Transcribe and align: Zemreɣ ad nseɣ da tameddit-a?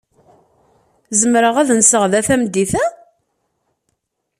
Zemreɣ 1.19 1.55
ad 1.61 1.69
nseɣ 1.79 2.03
da 2.11 2.21
tameddit-a? 2.27 2.83